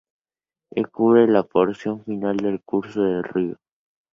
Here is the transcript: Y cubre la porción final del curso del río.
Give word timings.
Y 0.73 0.83
cubre 0.85 1.27
la 1.27 1.43
porción 1.43 2.03
final 2.03 2.37
del 2.37 2.63
curso 2.63 3.03
del 3.03 3.23
río. 3.23 3.59